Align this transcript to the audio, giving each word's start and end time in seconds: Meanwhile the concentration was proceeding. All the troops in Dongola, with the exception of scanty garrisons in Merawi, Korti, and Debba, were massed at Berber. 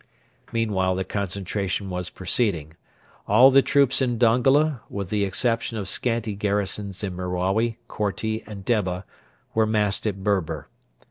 Meanwhile 0.51 0.95
the 0.95 1.03
concentration 1.03 1.91
was 1.91 2.09
proceeding. 2.09 2.73
All 3.27 3.51
the 3.51 3.61
troops 3.61 4.01
in 4.01 4.17
Dongola, 4.17 4.81
with 4.89 5.11
the 5.11 5.23
exception 5.25 5.77
of 5.77 5.87
scanty 5.87 6.33
garrisons 6.33 7.03
in 7.03 7.15
Merawi, 7.15 7.77
Korti, 7.87 8.43
and 8.47 8.65
Debba, 8.65 9.03
were 9.53 9.67
massed 9.67 10.07
at 10.07 10.23
Berber. 10.23 10.69